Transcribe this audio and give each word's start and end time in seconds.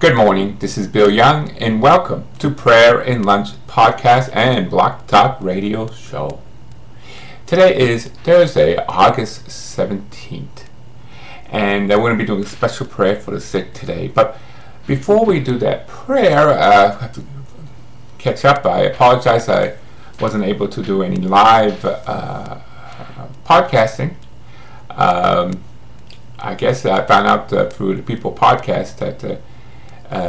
Good 0.00 0.16
morning. 0.16 0.56
This 0.58 0.76
is 0.76 0.88
Bill 0.88 1.08
Young, 1.08 1.50
and 1.52 1.80
welcome 1.80 2.26
to 2.40 2.50
Prayer 2.50 3.00
and 3.00 3.24
Lunch 3.24 3.50
podcast 3.68 4.28
and 4.34 4.68
Blog 4.68 5.06
Talk 5.06 5.40
Radio 5.40 5.86
show. 5.86 6.40
Today 7.46 7.78
is 7.78 8.08
Thursday, 8.08 8.76
August 8.86 9.46
17th, 9.46 10.64
and 11.46 11.90
I'm 11.92 12.00
going 12.00 12.12
to 12.12 12.18
be 12.18 12.26
doing 12.26 12.42
a 12.42 12.46
special 12.46 12.86
prayer 12.86 13.16
for 13.16 13.30
the 13.30 13.40
sick 13.40 13.72
today. 13.72 14.08
But 14.08 14.36
before 14.86 15.24
we 15.24 15.38
do 15.38 15.58
that 15.58 15.86
prayer, 15.86 16.50
uh, 16.50 16.96
I 16.98 17.02
have 17.02 17.14
to 17.14 17.24
catch 18.18 18.44
up. 18.44 18.66
I 18.66 18.80
apologize. 18.80 19.48
I 19.48 19.76
wasn't 20.20 20.44
able 20.44 20.68
to 20.68 20.82
do 20.82 21.02
any 21.02 21.18
live 21.18 21.84
uh, 21.84 22.58
podcasting. 23.46 24.16
Um, 24.90 25.62
I 26.40 26.54
guess 26.54 26.84
I 26.84 27.06
found 27.06 27.26
out 27.28 27.52
uh, 27.52 27.70
through 27.70 27.94
the 27.94 28.02
People 28.02 28.32
podcast 28.32 28.98
that 28.98 29.24
uh, 29.24 29.36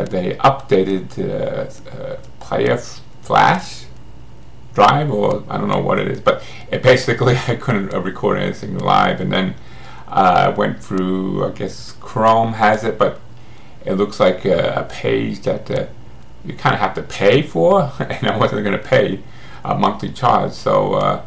they 0.05 0.33
updated 0.35 1.17
uh, 1.19 2.17
Player 2.39 2.77
Flash 2.77 3.85
drive, 4.73 5.11
or 5.11 5.43
I 5.49 5.57
don't 5.57 5.67
know 5.67 5.79
what 5.79 5.99
it 5.99 6.07
is, 6.07 6.19
but 6.19 6.43
it 6.71 6.83
basically 6.83 7.35
I 7.47 7.55
couldn't 7.55 7.89
record 7.89 8.37
anything 8.37 8.77
live, 8.77 9.21
and 9.21 9.31
then 9.31 9.55
I 10.07 10.49
went 10.49 10.83
through. 10.83 11.45
I 11.45 11.51
guess 11.51 11.93
Chrome 11.99 12.53
has 12.53 12.83
it, 12.83 12.97
but 12.97 13.19
it 13.85 13.93
looks 13.93 14.19
like 14.19 14.45
a, 14.45 14.73
a 14.75 14.83
page 14.83 15.41
that 15.41 15.89
you 16.43 16.53
kind 16.53 16.75
of 16.75 16.81
have 16.81 16.93
to 16.95 17.01
pay 17.01 17.41
for, 17.41 17.91
and 17.99 18.27
I 18.27 18.37
wasn't 18.37 18.63
going 18.63 18.77
to 18.77 18.83
pay 18.83 19.21
a 19.63 19.75
monthly 19.75 20.11
charge, 20.11 20.51
so. 20.53 20.93
Uh, 20.93 21.25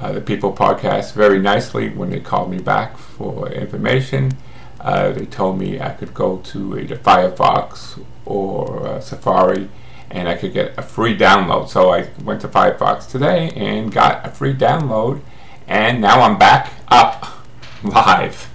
uh, 0.00 0.12
the 0.12 0.20
People 0.20 0.52
podcast 0.52 1.12
very 1.12 1.38
nicely 1.38 1.90
when 1.90 2.10
they 2.10 2.20
called 2.20 2.50
me 2.50 2.58
back 2.58 2.96
for 2.96 3.50
information. 3.50 4.32
Uh, 4.80 5.12
they 5.12 5.26
told 5.26 5.58
me 5.58 5.80
I 5.80 5.90
could 5.90 6.14
go 6.14 6.38
to 6.38 6.78
either 6.78 6.96
Firefox 6.96 8.02
or 8.24 8.86
uh, 8.86 9.00
Safari 9.00 9.68
and 10.10 10.28
I 10.28 10.36
could 10.36 10.52
get 10.52 10.76
a 10.76 10.82
free 10.82 11.16
download. 11.16 11.68
So 11.68 11.90
I 11.90 12.08
went 12.24 12.40
to 12.40 12.48
Firefox 12.48 13.08
today 13.08 13.50
and 13.50 13.92
got 13.92 14.26
a 14.26 14.30
free 14.30 14.54
download, 14.54 15.20
and 15.68 16.00
now 16.00 16.22
I'm 16.22 16.38
back 16.38 16.72
up 16.88 17.46
live. 17.84 18.48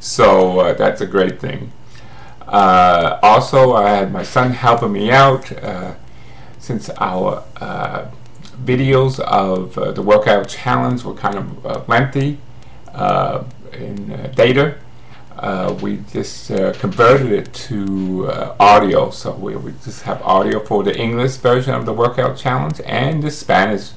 So 0.00 0.60
uh, 0.60 0.72
that's 0.74 1.00
a 1.00 1.06
great 1.06 1.40
thing. 1.40 1.72
Uh, 2.46 3.18
also, 3.22 3.74
I 3.74 3.90
had 3.90 4.10
my 4.10 4.22
son 4.22 4.52
helping 4.52 4.92
me 4.92 5.10
out 5.10 5.52
uh, 5.62 5.94
since 6.58 6.88
our 6.98 7.44
videos 8.64 9.20
of 9.20 9.78
uh, 9.78 9.92
the 9.92 10.02
workout 10.02 10.48
challenge 10.48 11.04
were 11.04 11.14
kind 11.14 11.36
of 11.36 11.66
uh, 11.66 11.82
lengthy 11.86 12.38
uh, 12.92 13.44
in 13.72 14.12
uh, 14.12 14.32
data. 14.34 14.76
Uh, 15.38 15.78
we 15.80 15.98
just 16.12 16.48
converted 16.80 17.30
it 17.30 17.54
to 17.54 18.28
audio, 18.58 19.10
so 19.10 19.32
we, 19.32 19.54
we 19.56 19.72
just 19.84 20.02
have 20.02 20.20
audio 20.22 20.58
for 20.58 20.82
the 20.82 20.96
English 20.98 21.36
version 21.36 21.74
of 21.74 21.86
the 21.86 21.92
workout 21.92 22.36
challenge 22.36 22.80
and 22.84 23.22
the 23.22 23.30
Spanish 23.30 23.90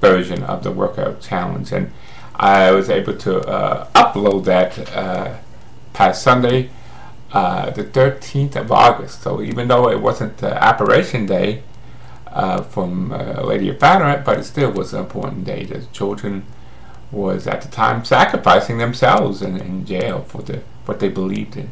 version 0.00 0.44
of 0.44 0.62
the 0.62 0.70
workout 0.70 1.20
challenge. 1.20 1.72
And 1.72 1.90
I 2.36 2.70
was 2.70 2.88
able 2.88 3.16
to 3.18 3.40
upload 3.94 4.44
that 4.44 5.42
past 5.92 6.22
Sunday, 6.22 6.70
the 7.32 7.88
13th 7.92 8.54
of 8.54 8.70
August. 8.70 9.22
So 9.22 9.42
even 9.42 9.66
though 9.66 9.90
it 9.90 10.00
wasn't 10.00 10.40
Operation 10.44 11.26
Day, 11.26 11.62
uh, 12.36 12.62
from 12.62 13.12
uh, 13.12 13.40
Lady 13.42 13.70
of 13.70 13.80
Fatima, 13.80 14.22
but 14.22 14.38
it 14.38 14.44
still 14.44 14.70
was 14.70 14.92
an 14.92 15.00
important 15.00 15.44
day. 15.44 15.64
The 15.64 15.86
children 15.86 16.44
was 17.10 17.46
at 17.46 17.62
the 17.62 17.68
time 17.68 18.04
sacrificing 18.04 18.76
themselves 18.76 19.40
in, 19.40 19.56
in 19.56 19.86
jail 19.86 20.20
for 20.20 20.42
the 20.42 20.62
what 20.86 21.00
they 21.00 21.08
believed 21.08 21.56
in, 21.56 21.70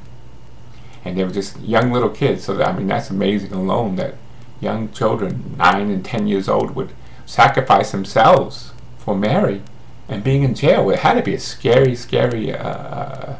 and 1.04 1.16
they 1.16 1.24
were 1.24 1.30
just 1.30 1.60
young 1.60 1.92
little 1.92 2.10
kids. 2.10 2.44
So 2.44 2.62
I 2.62 2.72
mean, 2.72 2.86
that's 2.86 3.10
amazing 3.10 3.52
alone 3.52 3.96
that 3.96 4.14
young 4.60 4.90
children, 4.92 5.54
nine 5.56 5.90
and 5.90 6.04
ten 6.04 6.26
years 6.26 6.48
old, 6.48 6.74
would 6.74 6.92
sacrifice 7.26 7.92
themselves 7.92 8.72
for 8.98 9.14
Mary, 9.14 9.62
and 10.08 10.22
being 10.22 10.42
in 10.42 10.54
jail. 10.54 10.90
It 10.90 11.00
had 11.00 11.14
to 11.14 11.22
be 11.22 11.34
a 11.34 11.40
scary, 11.40 11.94
scary 11.94 12.52
uh, 12.52 13.36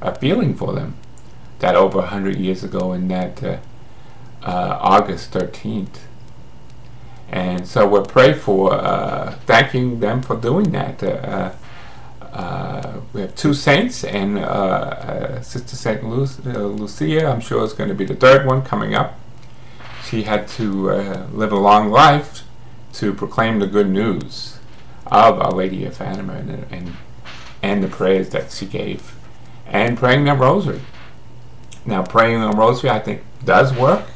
uh 0.00 0.12
feeling 0.14 0.54
for 0.54 0.72
them. 0.72 0.96
That 1.58 1.74
over 1.74 2.00
a 2.00 2.06
hundred 2.06 2.36
years 2.36 2.62
ago, 2.62 2.92
in 2.92 3.08
that 3.08 3.42
uh, 3.42 3.58
uh, 4.42 4.78
August 4.80 5.32
thirteenth 5.32 6.06
and 7.28 7.66
so 7.66 7.86
we 7.88 8.06
pray 8.06 8.32
for 8.32 8.72
uh, 8.72 9.32
thanking 9.46 10.00
them 10.00 10.22
for 10.22 10.36
doing 10.36 10.70
that. 10.72 11.02
Uh, 12.32 12.36
uh, 12.36 13.00
we 13.12 13.20
have 13.20 13.34
two 13.34 13.54
saints, 13.54 14.04
and 14.04 14.38
uh, 14.38 14.42
uh, 14.42 15.42
Sister 15.42 15.76
Saint 15.76 16.04
Lu- 16.04 16.24
uh, 16.46 16.58
Lucia, 16.66 17.26
I'm 17.26 17.40
sure 17.40 17.64
is 17.64 17.72
going 17.72 17.88
to 17.88 17.94
be 17.94 18.04
the 18.04 18.14
third 18.14 18.46
one 18.46 18.62
coming 18.62 18.94
up. 18.94 19.18
She 20.08 20.22
had 20.22 20.46
to 20.48 20.90
live 21.32 21.52
a 21.52 21.58
long 21.58 21.90
life 21.90 22.42
to 22.94 23.12
proclaim 23.12 23.58
the 23.58 23.66
good 23.66 23.88
news 23.88 24.58
of 25.06 25.40
Our 25.40 25.52
Lady 25.52 25.84
of 25.84 25.96
Fatima 25.96 26.34
and, 26.34 26.66
and, 26.70 26.96
and 27.62 27.82
the 27.82 27.88
prayers 27.88 28.30
that 28.30 28.52
she 28.52 28.66
gave, 28.66 29.14
and 29.66 29.98
praying 29.98 30.24
the 30.24 30.34
rosary. 30.34 30.80
Now, 31.84 32.04
praying 32.04 32.40
the 32.40 32.50
rosary, 32.50 32.90
I 32.90 33.00
think, 33.00 33.22
does 33.44 33.72
work 33.72 34.06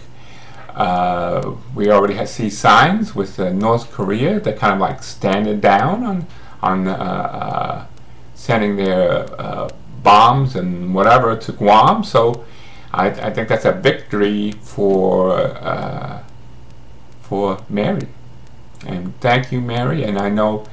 uh, 0.75 1.57
we 1.75 1.91
already 1.91 2.25
see 2.27 2.49
signs 2.49 3.15
with 3.15 3.39
uh, 3.39 3.51
North 3.51 3.91
Korea. 3.91 4.41
They're 4.41 4.57
kind 4.57 4.75
of 4.75 4.81
like 4.81 5.03
standing 5.03 5.61
down 5.61 6.05
on 6.05 6.27
on 6.63 6.89
uh, 6.89 6.93
uh 6.93 7.87
sending 8.41 8.77
their 8.77 9.29
uh, 9.39 9.69
bombs 10.03 10.57
and 10.57 10.95
whatever 10.95 11.37
to 11.37 11.53
Guam. 11.53 12.03
So 12.03 12.43
I, 12.91 13.09
I 13.09 13.31
think 13.31 13.49
that's 13.49 13.67
a 13.67 13.73
victory 13.73 14.53
for 14.53 15.33
uh, 15.33 16.23
for 17.21 17.63
Mary. 17.69 18.09
And 18.87 19.21
thank 19.21 19.53
you, 19.53 19.61
Mary. 19.61 20.03
And 20.05 20.19
I 20.19 20.31
know 20.31 20.65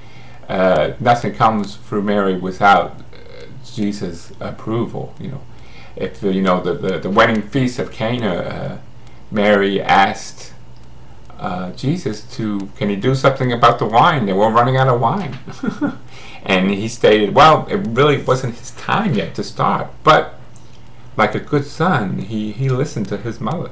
nothing 0.48 1.36
comes 1.36 1.76
through 1.76 2.04
Mary 2.04 2.38
without 2.38 3.02
Jesus' 3.66 4.32
approval. 4.40 5.14
You 5.20 5.32
know, 5.32 5.42
if 5.98 6.24
you 6.24 6.42
know 6.42 6.62
the 6.62 6.74
the, 6.74 7.00
the 7.00 7.10
wedding 7.10 7.42
feast 7.42 7.80
of 7.80 7.92
Cana 7.92 8.82
Mary 9.30 9.82
asked 9.82 10.54
uh, 11.40 11.72
Jesus 11.72 12.24
to, 12.36 12.70
can 12.78 12.90
he 12.90 12.96
do 12.96 13.16
something 13.16 13.52
about 13.52 13.80
the 13.80 13.86
wine? 13.86 14.26
They 14.26 14.34
were 14.34 14.50
running 14.50 14.78
out 14.78 14.88
of 14.88 15.00
wine. 15.00 15.38
and 16.44 16.72
he 16.72 16.88
stated, 16.88 17.36
well, 17.36 17.68
it 17.70 17.76
really 17.76 18.22
wasn't 18.22 18.56
his 18.56 18.72
time 18.72 19.14
yet 19.14 19.36
to 19.36 19.44
start. 19.44 19.90
But 20.04 20.36
like 21.16 21.36
a 21.36 21.40
good 21.40 21.66
son, 21.66 22.20
he, 22.20 22.52
he 22.52 22.70
listened 22.70 23.08
to 23.10 23.18
his 23.18 23.40
mother. 23.40 23.72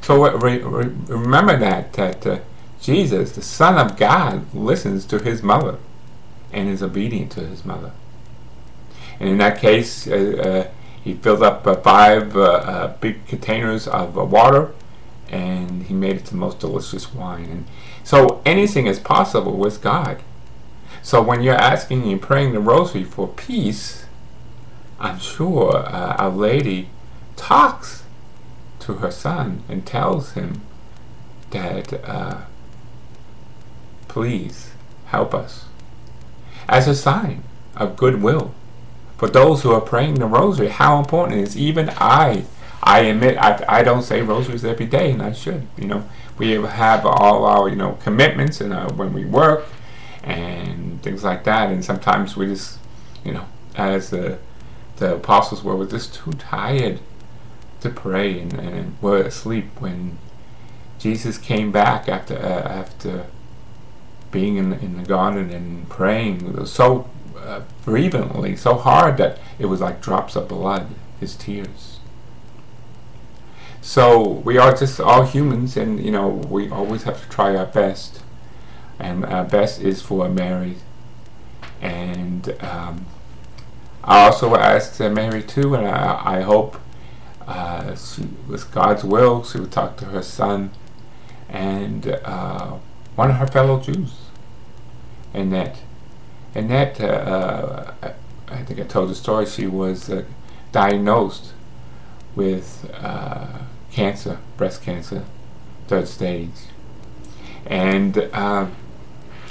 So 0.00 0.30
re 0.38 0.58
re 0.58 0.86
remember 1.08 1.56
that, 1.58 1.92
that 1.94 2.26
uh, 2.26 2.38
Jesus, 2.80 3.32
the 3.32 3.42
Son 3.42 3.76
of 3.76 3.96
God, 3.96 4.52
listens 4.54 5.04
to 5.06 5.18
his 5.18 5.42
mother 5.42 5.78
and 6.52 6.68
is 6.68 6.82
obedient 6.82 7.32
to 7.32 7.40
his 7.40 7.64
mother. 7.64 7.92
And 9.18 9.28
in 9.28 9.38
that 9.38 9.58
case, 9.58 10.06
uh, 10.06 10.66
uh 10.66 10.70
he 11.02 11.14
filled 11.14 11.42
up 11.42 11.66
uh, 11.66 11.76
five 11.76 12.36
uh, 12.36 12.92
big 13.00 13.26
containers 13.26 13.88
of 13.88 14.16
water 14.16 14.72
and 15.30 15.84
he 15.84 15.94
made 15.94 16.16
it 16.16 16.24
the 16.26 16.36
most 16.36 16.58
delicious 16.58 17.14
wine. 17.14 17.44
And 17.44 17.66
so 18.04 18.42
anything 18.44 18.86
is 18.86 18.98
possible 18.98 19.56
with 19.56 19.80
God. 19.80 20.22
So 21.02 21.22
when 21.22 21.42
you're 21.42 21.54
asking 21.54 22.10
and 22.10 22.20
praying 22.20 22.52
the 22.52 22.60
rosary 22.60 23.04
for 23.04 23.28
peace, 23.28 24.04
I'm 24.98 25.18
sure 25.18 25.76
uh, 25.76 26.16
Our 26.18 26.30
Lady 26.30 26.90
talks 27.36 28.04
to 28.80 28.94
her 28.94 29.10
son 29.10 29.62
and 29.68 29.86
tells 29.86 30.32
him 30.32 30.60
that, 31.50 31.92
uh, 32.04 32.42
please 34.08 34.72
help 35.06 35.34
us 35.34 35.66
as 36.68 36.86
a 36.86 36.94
sign 36.94 37.42
of 37.76 37.96
goodwill 37.96 38.52
for 39.16 39.28
those 39.28 39.62
who 39.62 39.72
are 39.72 39.80
praying 39.80 40.14
the 40.14 40.26
rosary, 40.26 40.68
how 40.68 40.98
important 40.98 41.38
it 41.38 41.42
is. 41.42 41.56
Even 41.56 41.90
I, 41.98 42.44
I 42.82 43.00
admit, 43.00 43.36
I, 43.36 43.64
I 43.68 43.82
don't 43.82 44.02
say 44.02 44.22
rosaries 44.22 44.64
every 44.64 44.86
day, 44.86 45.12
and 45.12 45.22
I 45.22 45.32
should. 45.32 45.66
You 45.76 45.86
know, 45.86 46.08
we 46.38 46.52
have 46.52 47.04
all 47.04 47.44
our, 47.44 47.68
you 47.68 47.76
know, 47.76 47.98
commitments 48.02 48.60
and 48.60 48.72
uh, 48.72 48.90
when 48.92 49.12
we 49.12 49.24
work 49.24 49.66
and 50.22 51.02
things 51.02 51.22
like 51.22 51.44
that, 51.44 51.70
and 51.70 51.84
sometimes 51.84 52.36
we 52.36 52.46
just, 52.46 52.78
you 53.24 53.32
know, 53.32 53.46
as 53.76 54.10
the, 54.10 54.38
the 54.96 55.16
apostles 55.16 55.62
were, 55.62 55.76
we're 55.76 55.86
just 55.86 56.14
too 56.14 56.32
tired 56.32 57.00
to 57.80 57.90
pray 57.90 58.38
and, 58.38 58.52
and 58.54 58.96
we're 59.00 59.22
asleep 59.22 59.66
when 59.78 60.18
Jesus 60.98 61.38
came 61.38 61.72
back 61.72 62.08
after 62.08 62.36
uh, 62.36 62.68
after 62.68 63.26
being 64.30 64.56
in 64.56 64.70
the, 64.70 64.78
in 64.80 64.98
the 64.98 65.02
garden 65.02 65.50
and 65.50 65.88
praying. 65.88 66.66
So 66.66 67.08
uh, 67.36 67.62
fervently, 67.82 68.56
so 68.56 68.74
hard 68.74 69.16
that 69.16 69.38
it 69.58 69.66
was 69.66 69.80
like 69.80 70.02
drops 70.02 70.36
of 70.36 70.48
blood, 70.48 70.88
his 71.18 71.34
tears. 71.34 71.99
So 73.82 74.22
we 74.44 74.58
are 74.58 74.74
just 74.74 75.00
all 75.00 75.24
humans, 75.24 75.76
and 75.76 76.04
you 76.04 76.10
know 76.10 76.28
we 76.28 76.68
always 76.70 77.04
have 77.04 77.22
to 77.22 77.28
try 77.28 77.56
our 77.56 77.66
best, 77.66 78.22
and 78.98 79.24
our 79.24 79.44
best 79.44 79.80
is 79.80 80.02
for 80.02 80.28
Mary. 80.28 80.76
And 81.80 82.56
um, 82.60 83.06
I 84.04 84.26
also 84.26 84.54
asked 84.54 85.00
Mary 85.00 85.42
too, 85.42 85.74
and 85.74 85.86
I, 85.86 86.38
I 86.38 86.40
hope 86.42 86.76
uh, 87.46 87.96
she 87.96 88.28
God's 88.70 89.04
will. 89.04 89.42
She 89.44 89.58
would 89.58 89.72
talk 89.72 89.96
to 89.98 90.06
her 90.06 90.22
son 90.22 90.70
and 91.50 92.06
uh, 92.24 92.76
one 93.16 93.30
of 93.30 93.36
her 93.36 93.46
fellow 93.46 93.80
Jews, 93.80 94.14
Annette. 95.34 95.78
Annette, 96.54 97.00
uh, 97.00 97.92
I 98.48 98.62
think 98.62 98.80
I 98.80 98.84
told 98.84 99.10
the 99.10 99.14
story. 99.14 99.46
She 99.46 99.66
was 99.66 100.08
uh, 100.08 100.24
diagnosed 100.72 101.52
with 102.34 102.88
uh, 102.94 103.58
cancer, 103.92 104.38
breast 104.56 104.82
cancer, 104.82 105.24
third 105.88 106.08
stage, 106.08 106.50
and 107.66 108.18
um, 108.32 108.74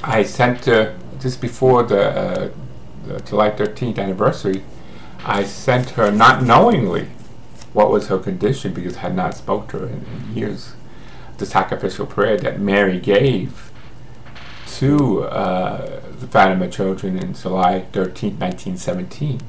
I 0.04 0.24
sent 0.24 0.66
her 0.66 0.98
just 1.20 1.42
before 1.42 1.84
the, 1.84 2.52
the 3.06 3.20
July 3.22 3.52
13th 3.52 4.00
anniversary. 4.00 4.64
I 5.26 5.44
sent 5.44 5.92
her 5.92 6.12
not 6.12 6.44
knowingly 6.44 7.10
what 7.74 7.92
was 7.92 8.08
her 8.08 8.18
condition 8.18 8.74
because 8.74 8.98
I 8.98 9.02
had 9.02 9.16
not 9.16 9.36
spoke 9.36 9.68
to 9.70 9.80
her 9.80 9.88
in, 9.88 10.06
in 10.06 10.36
years. 10.36 10.74
The 11.38 11.46
sacrificial 11.46 12.06
prayer 12.06 12.38
that 12.38 12.60
Mary 12.60 13.00
gave 13.00 13.72
to 14.78 15.24
uh, 15.24 16.02
the 16.20 16.28
Fatima 16.28 16.70
children 16.70 17.18
in 17.18 17.34
July 17.34 17.86
13, 17.92 18.40
1917. 18.40 19.42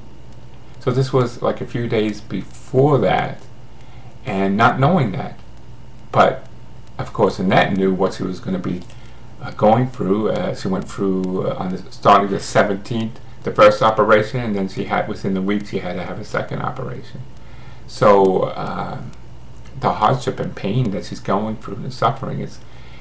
So 0.80 0.90
this 0.90 1.12
was 1.12 1.42
like 1.42 1.60
a 1.60 1.66
few 1.66 1.88
days 1.88 2.20
before 2.20 2.98
that, 2.98 3.40
and 4.24 4.56
not 4.56 4.78
knowing 4.78 5.12
that. 5.12 5.38
But 6.12 6.46
of 6.98 7.12
course, 7.12 7.38
Annette 7.38 7.72
knew 7.72 7.94
what 7.94 8.14
she 8.14 8.22
was 8.22 8.40
going 8.40 8.60
to 8.60 8.68
be 8.68 8.82
uh, 9.40 9.50
going 9.52 9.88
through. 9.88 10.30
Uh, 10.30 10.54
she 10.54 10.68
went 10.68 10.88
through 10.88 11.48
uh, 11.48 11.54
on 11.54 11.70
the 11.70 11.78
starting 11.90 12.28
the 12.28 12.36
17th, 12.36 13.12
the 13.42 13.52
first 13.52 13.82
operation, 13.82 14.40
and 14.40 14.54
then 14.54 14.68
she 14.68 14.84
had 14.84 15.08
within 15.08 15.34
the 15.34 15.42
week 15.42 15.66
she 15.66 15.78
had 15.78 15.96
to 15.96 16.04
have 16.04 16.18
a 16.20 16.24
second 16.24 16.60
operation. 16.60 17.22
So 17.86 18.42
uh, 18.42 19.00
the 19.80 19.94
hardship 19.94 20.38
and 20.38 20.54
pain 20.54 20.90
that 20.90 21.06
she's 21.06 21.20
going 21.20 21.56
through, 21.56 21.76
the 21.76 21.90
suffering, 21.90 22.40
is 22.40 22.58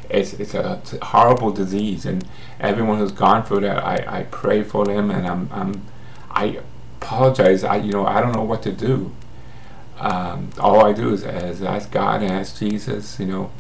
it's, 0.10 0.33
it's 0.33 0.54
a 0.56 0.81
horrible 1.04 1.51
disease, 1.51 2.06
and 2.06 2.25
everyone 2.60 2.98
who's 2.98 3.12
gone 3.12 3.44
through 3.44 3.60
that, 3.62 3.83
I, 3.83 4.22
I 4.22 4.24
pray 4.24 4.63
for 4.63 4.86
them, 4.86 5.12
and 5.12 5.27
I'm, 5.27 5.50
I'm 5.51 5.86
I 6.31 6.62
apologize. 7.00 7.63
I 7.63 7.77
you 7.77 7.92
know 7.92 8.06
I 8.06 8.22
don't 8.22 8.33
know 8.33 8.44
what 8.44 8.63
to 8.63 8.72
do. 8.72 9.12
Um, 10.00 10.51
all 10.60 10.86
I 10.86 10.94
do 10.94 11.13
is, 11.13 11.24
is, 11.24 11.62
ask 11.62 11.92
God 11.92 12.22
and 12.22 12.31
ask 12.31 12.57
Jesus. 12.57 13.19
You 13.19 13.25
know, 13.25 13.51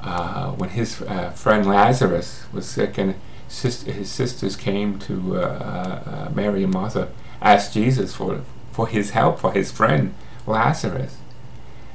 uh, 0.00 0.52
when 0.52 0.70
his 0.70 1.00
uh, 1.02 1.30
friend 1.30 1.66
Lazarus 1.66 2.44
was 2.52 2.66
sick 2.66 2.98
and 2.98 3.14
his 3.48 4.10
sisters 4.10 4.56
came 4.56 4.98
to 5.00 5.38
uh, 5.38 5.40
uh, 5.40 6.30
Mary 6.34 6.62
and 6.64 6.72
Martha, 6.72 7.10
asked 7.40 7.74
Jesus 7.74 8.14
for 8.14 8.42
for 8.72 8.86
his 8.86 9.10
help 9.10 9.38
for 9.38 9.52
his 9.52 9.70
friend 9.70 10.14
Lazarus. 10.46 11.18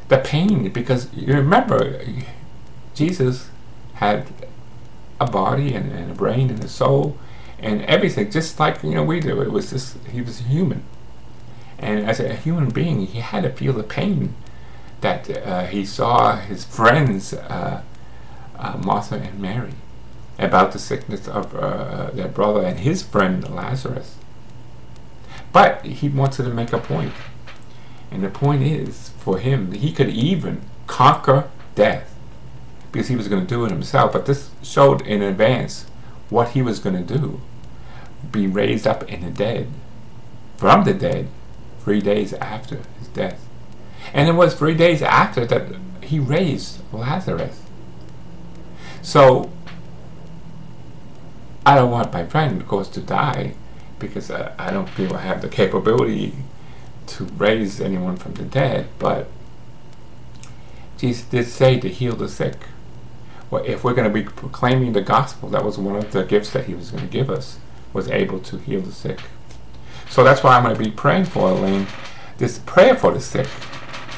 The 0.08 0.20
pain, 0.20 0.70
because 0.70 1.12
you 1.14 1.34
remember, 1.34 2.00
Jesus 2.94 3.50
had 3.96 4.28
a 5.20 5.26
body 5.26 5.74
and, 5.74 5.92
and, 5.92 6.12
a 6.12 6.14
brain 6.14 6.50
and 6.50 6.64
a 6.64 6.68
soul 6.68 7.18
and 7.58 7.82
everything, 7.84 8.30
just 8.30 8.60
like 8.60 8.84
you 8.84 8.92
know 8.92 9.04
we 9.04 9.20
do. 9.20 9.42
It 9.42 9.52
was 9.52 9.72
just 9.72 9.98
he 10.12 10.22
was 10.22 10.40
human, 10.40 10.84
and 11.86 12.10
as 12.10 12.20
a 12.20 12.34
human 12.34 12.70
being, 12.70 13.06
he 13.06 13.20
had 13.20 13.44
to 13.44 13.52
feel 13.52 13.74
the 13.74 13.84
pain 13.84 14.34
that 15.02 15.30
uh, 15.30 15.68
he 15.68 15.86
saw 15.86 16.36
his 16.36 16.66
friends, 16.66 17.32
uh, 17.32 17.84
uh, 18.58 18.78
Martha 18.84 19.16
and 19.16 19.40
Mary, 19.40 19.74
about 20.40 20.72
the 20.72 20.80
sickness 20.80 21.28
of 21.28 21.56
uh, 21.56 22.10
their 22.12 22.28
brother 22.28 22.64
and 22.66 22.80
his 22.80 23.04
friend 23.04 23.48
Lazarus. 23.54 24.16
But 25.54 25.86
he 25.86 26.10
wanted 26.10 26.44
to 26.44 26.50
make 26.50 26.74
a 26.74 26.80
point. 26.80 27.14
And 28.10 28.24
the 28.24 28.30
point 28.30 28.64
is, 28.64 29.10
for 29.20 29.38
him, 29.38 29.72
he 29.72 29.92
could 29.92 30.10
even 30.10 30.64
conquer 30.88 31.50
death 31.76 32.16
because 32.92 33.10
he 33.10 33.16
was 33.16 33.28
going 33.28 33.46
to 33.46 33.48
do 33.48 33.64
it 33.66 33.72
himself. 33.72 34.12
But 34.12 34.26
this 34.26 34.50
showed 34.64 35.04
in 35.04 35.22
advance 35.22 35.86
what 36.30 36.50
he 36.50 36.64
was 36.64 36.80
going 36.80 36.96
to 37.06 37.18
do 37.18 37.42
be 38.32 38.48
raised 38.48 38.88
up 38.88 39.04
in 39.04 39.22
the 39.22 39.30
dead, 39.30 39.68
from 40.58 40.84
the 40.84 40.94
dead, 40.94 41.28
three 41.86 42.02
days 42.02 42.34
after 42.34 42.82
his 43.00 43.08
death. 43.10 43.48
And 44.12 44.28
it 44.28 44.34
was 44.34 44.56
three 44.56 44.74
days 44.74 45.04
after 45.04 45.46
that 45.46 45.76
he 46.02 46.20
raised 46.20 46.80
Lazarus. 46.92 47.62
So, 49.04 49.52
I 51.64 51.76
don't 51.76 51.92
want 51.92 52.12
my 52.12 52.26
friend, 52.26 52.60
of 52.60 52.68
course, 52.68 52.90
to 52.90 53.02
die 53.02 53.54
because 54.00 54.32
I, 54.32 54.54
I 54.58 54.72
don't 54.72 54.90
feel 54.90 55.16
I 55.16 55.22
have 55.22 55.44
the 55.44 55.48
capability 55.48 56.34
to 57.08 57.26
raise 57.26 57.80
anyone 57.80 58.18
from 58.18 58.34
the 58.34 58.44
dead, 58.44 58.88
but 58.98 59.28
Jesus 60.98 61.26
did 61.26 61.48
say 61.48 61.80
to 61.80 61.88
heal 61.88 62.16
the 62.16 62.28
sick. 62.28 62.58
Well, 63.52 63.64
if 63.64 63.84
we're 63.84 63.94
going 63.94 64.12
to 64.12 64.14
be 64.14 64.24
proclaiming 64.24 64.94
the 64.94 65.02
gospel, 65.02 65.50
that 65.50 65.64
was 65.64 65.78
one 65.78 65.96
of 65.96 66.12
the 66.12 66.24
gifts 66.24 66.50
that 66.52 66.66
he 66.66 66.74
was 66.74 66.90
going 66.90 67.04
to 67.04 67.12
give 67.12 67.30
us, 67.30 67.60
was 67.94 68.10
able 68.10 68.40
to 68.40 68.58
heal 68.58 68.82
the 68.82 68.92
sick. 68.92 69.22
So 70.16 70.24
that's 70.24 70.44
why 70.44 70.56
I'm 70.56 70.64
going 70.64 70.74
to 70.74 70.82
be 70.82 70.92
praying 70.92 71.26
for 71.26 71.50
Elaine, 71.50 71.88
this 72.38 72.60
prayer 72.60 72.96
for 72.96 73.12
the 73.12 73.20
sick. 73.20 73.50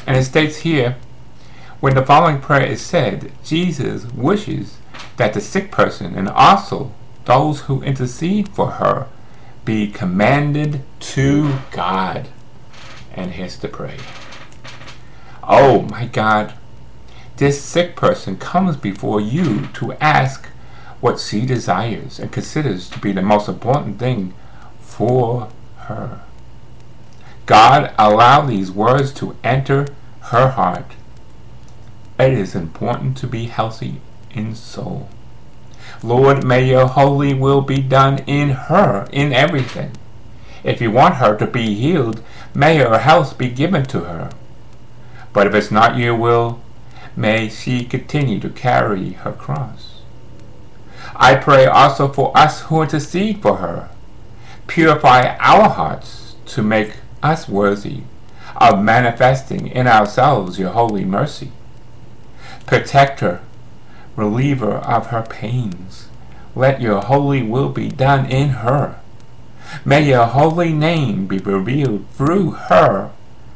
And 0.06 0.16
it 0.16 0.26
states 0.26 0.58
here, 0.58 0.96
when 1.80 1.96
the 1.96 2.06
following 2.06 2.40
prayer 2.40 2.68
is 2.68 2.84
said, 2.84 3.32
Jesus 3.44 4.06
wishes 4.12 4.78
that 5.16 5.34
the 5.34 5.42
sick 5.42 5.72
person 5.72 6.14
and 6.14 6.30
also 6.30 6.94
those 7.26 7.62
who 7.62 7.82
intercede 7.82 8.48
for 8.50 8.74
her 8.74 9.08
be 9.66 9.88
commanded 9.88 10.84
to 11.00 11.58
God 11.72 12.28
and 13.16 13.32
has 13.32 13.58
to 13.58 13.68
pray. 13.68 13.98
Oh 15.42 15.82
my 15.90 16.06
God, 16.06 16.54
this 17.38 17.60
sick 17.60 17.96
person 17.96 18.38
comes 18.38 18.78
before 18.78 19.20
you 19.20 19.66
to 19.74 19.94
ask 19.94 20.46
what 21.02 21.20
she 21.20 21.48
desires 21.48 22.20
and 22.20 22.32
considers 22.32 22.88
to 22.92 23.00
be 23.00 23.14
the 23.14 23.24
most 23.24 23.50
important 23.50 23.98
thing 23.98 24.36
for 24.80 25.50
her. 25.88 26.22
God 27.46 27.94
allow 27.98 28.46
these 28.46 28.72
words 28.72 29.14
to 29.14 29.36
enter 29.44 29.88
her 30.32 30.50
heart. 30.50 30.92
It 32.20 32.34
is 32.34 32.56
important 32.56 33.18
to 33.18 33.28
be 33.28 33.46
healthy 33.46 34.02
in 34.32 34.56
soul. 34.56 35.10
Lord, 36.04 36.44
may 36.44 36.68
your 36.70 36.88
holy 36.88 37.34
will 37.34 37.62
be 37.62 37.82
done 37.82 38.20
in 38.28 38.50
her, 38.50 39.08
in 39.12 39.34
everything. 39.34 39.92
If 40.64 40.82
you 40.82 40.92
want 40.92 41.16
her 41.16 41.38
to 41.38 41.48
be 41.48 41.76
healed, 41.76 42.22
may 42.54 42.78
her 42.78 43.00
health 43.00 43.38
be 43.38 43.50
given 43.50 43.86
to 43.86 44.02
her. 44.02 44.32
But 45.32 45.48
if 45.48 45.54
it's 45.54 45.72
not 45.72 45.98
your 45.98 46.16
will, 46.16 46.62
may 47.16 47.50
she 47.50 47.86
continue 47.86 48.40
to 48.42 48.50
carry 48.50 49.12
her 49.12 49.32
cross. 49.32 50.02
I 51.16 51.36
pray 51.36 51.66
also 51.66 52.08
for 52.12 52.36
us 52.38 52.62
who 52.64 52.82
intercede 52.82 53.42
for 53.42 53.58
her. 53.58 53.90
Purify 54.68 55.36
our 55.40 55.70
hearts 55.70 56.36
to 56.48 56.62
make 56.62 56.98
us 57.24 57.50
worthy 57.50 58.02
of 58.56 58.84
manifesting 58.84 59.68
in 59.68 59.88
ourselves 59.88 60.60
your 60.60 60.72
holy 60.72 61.06
mercy. 61.06 61.52
Protector, 62.66 63.38
her, 63.38 63.42
relieve 64.16 64.60
her 64.60 64.78
of 64.78 65.08
her 65.08 65.24
pains. 65.24 66.08
Let 66.56 66.82
your 66.82 67.02
holy 67.02 67.44
will 67.44 67.70
be 67.70 67.90
done 67.90 68.26
in 68.26 68.50
her 68.50 69.00
May 69.84 70.10
your 70.10 70.26
holy 70.26 70.72
name 70.72 71.28
be 71.28 71.40
revealed 71.40 72.10
through 72.12 72.52
her. 72.52 73.12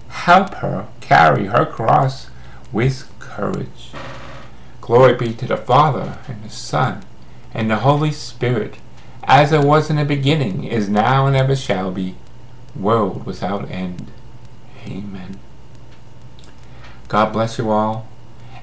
Help 0.10 0.56
her 0.56 0.88
carry 1.00 1.48
her 1.48 1.66
cross 1.66 2.30
with 2.72 3.10
courage. 3.20 3.92
Glory 4.82 5.14
be 5.14 5.34
to 5.34 5.48
the 5.48 5.58
Father, 5.58 6.18
and 6.28 6.44
the 6.44 6.50
Son, 6.50 7.04
and 7.54 7.70
the 7.70 7.78
Holy 7.78 8.12
Spirit, 8.12 8.76
as 9.24 9.52
it 9.52 9.62
was 9.64 9.90
in 9.90 9.98
the 9.98 10.06
beginning, 10.06 10.64
is 10.64 10.90
now, 10.90 11.28
and 11.28 11.36
ever 11.36 11.56
shall 11.56 11.92
be, 11.92 12.16
world 12.76 13.26
without 13.26 13.70
end. 13.70 14.12
Amen. 14.88 15.40
God 17.08 17.34
bless 17.34 17.58
you 17.58 17.70
all, 17.70 18.08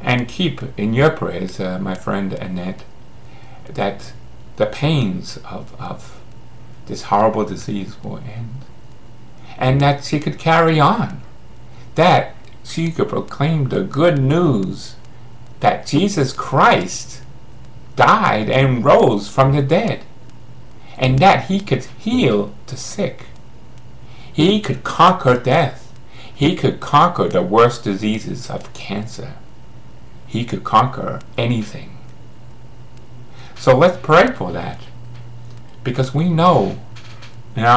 and 0.01 0.29
keep 0.29 0.63
in 0.79 0.95
your 0.95 1.11
prayers, 1.11 1.61
uh, 1.61 1.79
my 1.79 1.95
friend 1.95 2.33
Annette, 2.33 2.85
that 3.67 4.13
the 4.57 4.67
pains 4.67 5.39
of, 5.39 5.79
of 5.81 6.21
this 6.87 7.03
horrible 7.03 7.45
disease 7.45 7.97
will 8.03 8.19
end. 8.19 8.63
And 9.57 9.81
that 9.81 10.05
she 10.05 10.19
could 10.19 10.39
carry 10.39 10.81
on. 10.81 11.21
That 11.95 12.35
she 12.65 12.91
could 12.91 13.09
proclaim 13.09 13.69
the 13.69 13.83
good 13.83 14.19
news 14.19 14.97
that 15.61 15.87
Jesus 15.87 16.33
Christ 16.33 17.23
died 17.97 18.49
and 18.49 18.85
rose 18.85 19.29
from 19.29 19.53
the 19.53 19.63
dead. 19.63 20.05
And 20.99 21.19
that 21.21 21.47
he 21.47 21.61
could 21.61 21.85
heal 21.85 22.55
the 22.67 22.77
sick. 22.77 23.27
He 24.33 24.61
could 24.61 24.85
conquer 24.85 25.39
death. 25.39 25.93
He 26.35 26.55
could 26.55 26.81
conquer 26.81 27.29
the 27.29 27.43
worst 27.43 27.85
diseases 27.85 28.51
of 28.51 28.73
cancer. 28.73 29.35
He 30.27 30.45
could 30.45 30.65
conquer 30.65 31.21
anything. 31.37 31.99
So 33.57 33.77
let's 33.77 33.97
pray 33.97 34.33
for 34.33 34.53
that 34.53 34.81
because 35.83 36.15
we 36.15 36.29
know 36.29 36.79
now 37.57 37.77